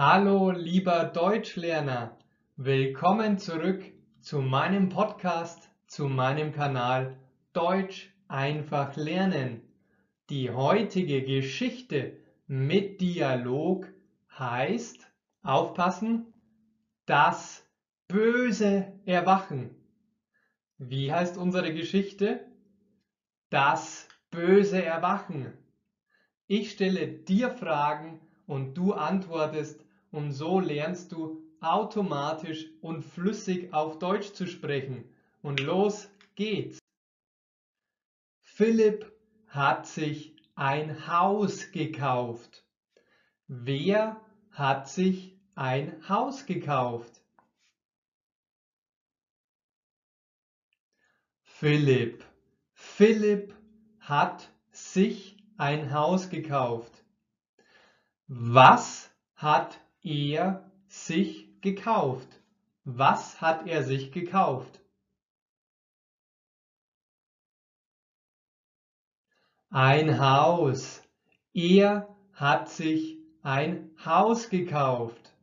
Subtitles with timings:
[0.00, 2.16] Hallo, lieber Deutschlerner.
[2.54, 3.82] Willkommen zurück
[4.20, 7.18] zu meinem Podcast, zu meinem Kanal
[7.52, 9.60] Deutsch einfach lernen.
[10.30, 12.16] Die heutige Geschichte
[12.46, 13.88] mit Dialog
[14.38, 15.10] heißt,
[15.42, 16.32] aufpassen,
[17.04, 17.68] das
[18.06, 19.74] böse Erwachen.
[20.76, 22.46] Wie heißt unsere Geschichte?
[23.50, 25.54] Das böse Erwachen.
[26.46, 33.98] Ich stelle dir Fragen und du antwortest und so lernst du automatisch und flüssig auf
[33.98, 35.04] Deutsch zu sprechen.
[35.42, 36.78] Und los geht's.
[38.40, 39.12] Philipp
[39.48, 42.64] hat sich ein Haus gekauft.
[43.46, 47.22] Wer hat sich ein Haus gekauft?
[51.44, 52.24] Philipp.
[52.72, 53.54] Philipp
[54.00, 57.04] hat sich ein Haus gekauft.
[58.28, 62.40] Was hat er sich gekauft?
[62.84, 64.80] Was hat er sich gekauft?
[69.68, 71.02] Ein Haus.
[71.52, 75.34] Er hat sich ein Haus gekauft.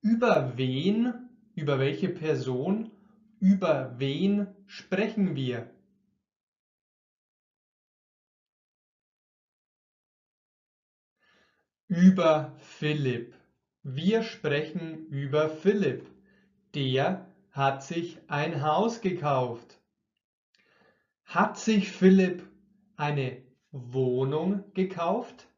[0.00, 2.90] Über wen, über welche Person,
[3.40, 5.70] über wen sprechen wir?
[11.88, 13.39] Über Philipp.
[13.82, 16.06] Wir sprechen über Philipp.
[16.74, 19.80] Der hat sich ein Haus gekauft.
[21.24, 22.46] Hat sich Philipp
[22.96, 25.48] eine Wohnung gekauft?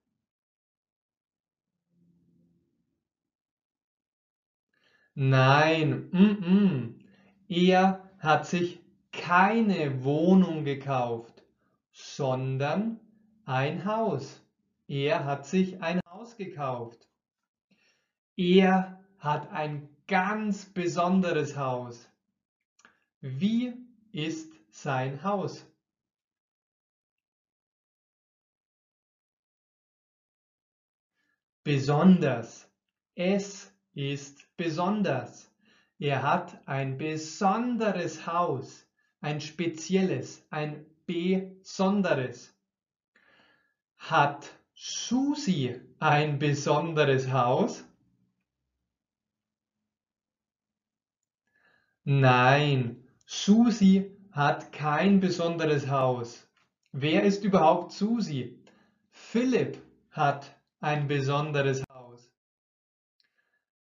[5.14, 6.94] Nein, mm -mm.
[7.48, 11.42] er hat sich keine Wohnung gekauft,
[11.92, 12.98] sondern
[13.44, 14.40] ein Haus.
[14.86, 17.11] Er hat sich ein Haus gekauft.
[18.36, 22.08] Er hat ein ganz besonderes Haus.
[23.20, 23.74] Wie
[24.10, 25.66] ist sein Haus?
[31.62, 32.68] Besonders.
[33.14, 35.50] Es ist besonders.
[35.98, 38.84] Er hat ein besonderes Haus,
[39.20, 42.52] ein spezielles, ein besonderes.
[43.98, 47.84] Hat Susi ein besonderes Haus?
[52.04, 56.48] Nein, Susi hat kein besonderes Haus.
[56.90, 58.58] Wer ist überhaupt Susi?
[59.10, 59.80] Philipp
[60.10, 62.28] hat ein besonderes Haus.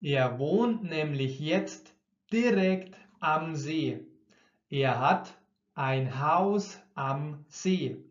[0.02, 1.94] Er wohnt nämlich jetzt
[2.30, 4.06] direkt am See.
[4.69, 5.34] Er hat
[5.74, 8.03] ein Haus am See.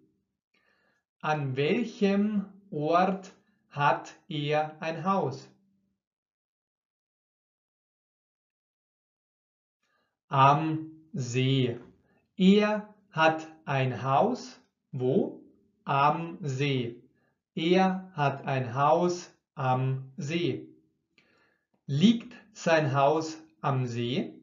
[1.20, 3.34] An welchem Ort
[3.68, 5.50] hat er ein Haus?
[10.28, 11.78] Am See.
[12.36, 14.60] Er hat ein Haus.
[14.92, 15.42] Wo?
[15.84, 17.02] Am See.
[17.54, 20.68] Er hat ein Haus am See.
[21.86, 24.34] Liegt sein Haus am See?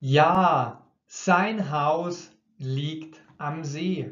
[0.00, 4.10] Ja, sein Haus liegt am See.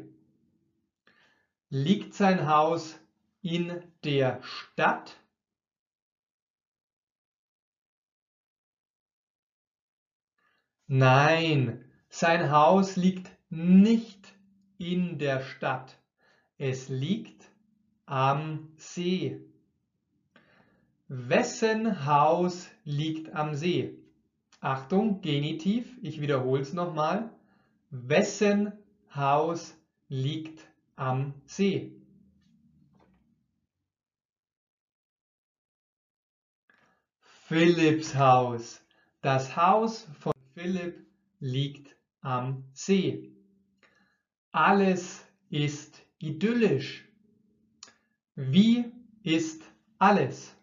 [1.69, 2.97] Liegt sein Haus
[3.41, 5.20] in der Stadt?
[10.93, 14.33] Nein, sein Haus liegt nicht
[14.77, 15.97] in der Stadt.
[16.57, 17.49] Es liegt
[18.05, 19.39] am See.
[21.07, 23.97] Wessen Haus liegt am See?
[24.59, 27.31] Achtung, Genitiv, ich wiederhole es nochmal.
[27.89, 28.73] Wessen
[29.15, 29.73] Haus
[30.09, 30.59] liegt
[30.97, 31.93] am See?
[37.47, 38.83] Philipps Haus.
[39.21, 41.03] Das Haus von Philipp
[41.39, 43.31] liegt am See.
[44.51, 47.09] Alles ist idyllisch.
[48.35, 48.91] Wie
[49.23, 49.63] ist
[49.97, 50.55] alles?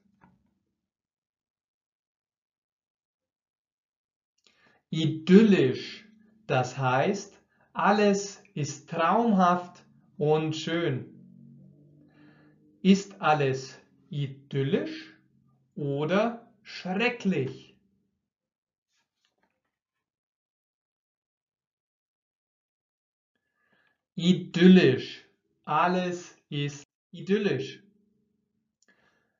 [4.90, 6.06] Idyllisch,
[6.46, 7.42] das heißt,
[7.72, 9.84] alles ist traumhaft
[10.16, 11.06] und schön.
[12.82, 13.80] Ist alles
[14.10, 15.18] idyllisch
[15.74, 17.67] oder schrecklich?
[24.18, 25.24] Idyllisch.
[25.64, 27.84] Alles ist idyllisch.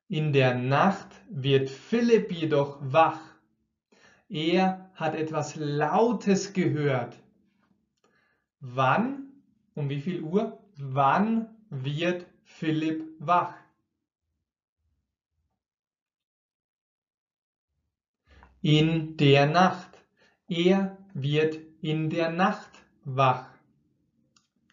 [0.07, 3.19] In der Nacht wird Philipp jedoch wach.
[4.29, 7.21] Er hat etwas Lautes gehört.
[8.61, 9.33] Wann?
[9.75, 10.63] Um wie viel Uhr?
[10.77, 13.55] Wann wird Philipp wach?
[18.61, 20.05] In der Nacht.
[20.47, 22.71] Er wird in der Nacht
[23.03, 23.58] wach.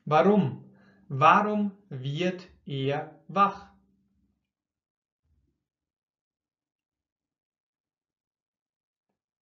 [0.08, 0.64] Warum?
[1.08, 3.72] Warum wird er wach?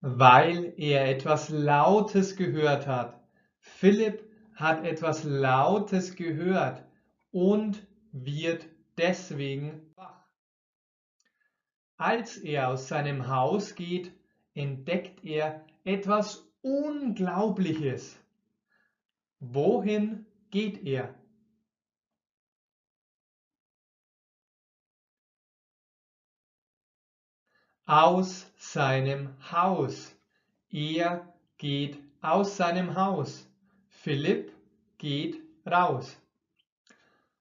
[0.01, 3.21] Weil er etwas Lautes gehört hat.
[3.59, 6.83] Philipp hat etwas Lautes gehört
[7.31, 8.67] und wird
[8.97, 10.27] deswegen wach.
[11.99, 14.13] Als er aus seinem Haus geht,
[14.55, 18.19] entdeckt er etwas Unglaubliches.
[19.41, 20.25] Wohin
[20.55, 21.13] geht er?
[27.87, 30.15] Aus seinem Haus.
[30.71, 33.51] Er geht aus seinem Haus.
[33.89, 34.53] Philipp
[34.99, 36.17] geht raus.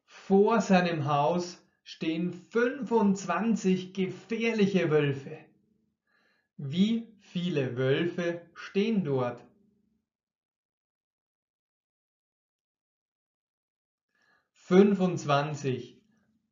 [0.06, 5.38] Vor seinem Haus stehen 25 gefährliche Wölfe.
[6.57, 9.39] Wie viele Wölfe stehen dort?
[14.73, 16.01] Fünfundzwanzig.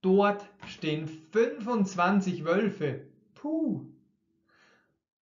[0.02, 3.08] Dort stehen 25 Wölfe.
[3.34, 3.88] Puh.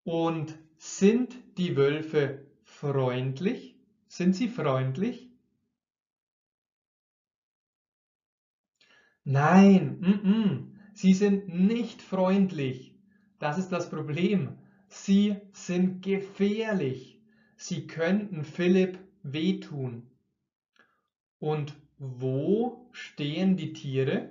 [0.03, 3.79] Und sind die Wölfe freundlich?
[4.09, 5.31] Sind sie freundlich?
[9.23, 12.99] Nein, mm -mm, sie sind nicht freundlich.
[13.37, 14.57] Das ist das Problem.
[14.89, 17.21] Sie sind gefährlich.
[17.55, 20.05] Sie könnten Philipp wehtun.
[21.39, 24.29] Und wo stehen die Tiere?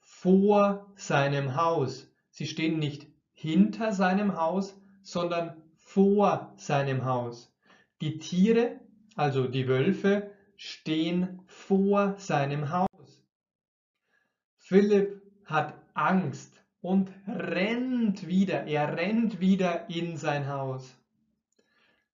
[0.00, 2.10] Vor seinem Haus.
[2.30, 7.54] Sie stehen nicht hinter seinem Haus, sondern vor seinem Haus.
[8.00, 8.80] Die Tiere,
[9.14, 12.88] also die Wölfe, stehen vor seinem Haus.
[14.56, 20.96] Philipp hat Angst und rennt wieder, er rennt wieder in sein Haus.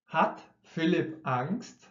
[0.07, 0.43] Hat
[0.73, 1.91] Philipp Angst?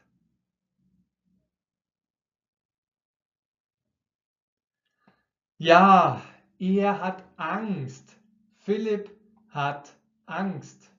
[5.57, 6.23] Ja,
[6.59, 8.17] er hat Angst.
[8.55, 9.11] Philipp
[9.49, 10.89] hat Angst.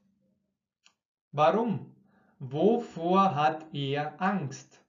[1.33, 1.97] Warum?
[2.39, 4.85] Wovor hat er Angst?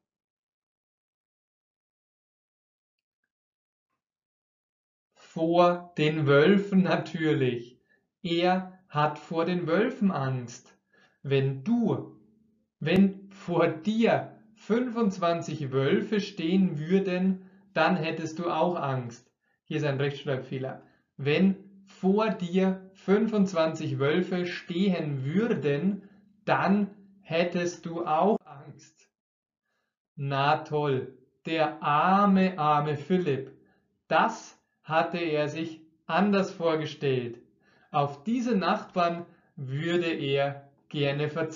[5.15, 7.79] Vor den Wölfen natürlich.
[8.21, 10.77] Er hat vor den Wölfen Angst.
[11.23, 12.20] Wenn du,
[12.81, 17.44] wenn vor dir 25 Wölfe stehen würden,
[17.74, 19.31] dann hättest du auch Angst.
[19.63, 20.81] Hier ist ein Rechtschreibfehler.
[21.16, 21.56] Wenn
[21.86, 26.10] vor dir 25 Wölfe stehen würden,
[26.44, 26.89] dann
[27.22, 29.07] hättest du auch Angst.
[30.16, 33.51] Na toll, der arme, arme Philipp.
[34.07, 37.39] Das hatte er sich anders vorgestellt.
[37.92, 41.42] Auf diese Nachbarn würde er gerne verzichten.